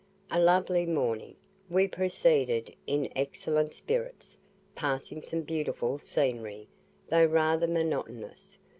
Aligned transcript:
A 0.31 0.39
lovely 0.41 0.87
morning; 0.87 1.35
we 1.69 1.87
proceeded 1.87 2.73
in 2.87 3.07
excellent 3.15 3.75
spirits, 3.75 4.35
passing 4.73 5.21
some 5.21 5.41
beautiful 5.43 5.99
scenery, 5.99 6.67
though 7.09 7.25
rather 7.27 7.67
monotonous. 7.67 8.57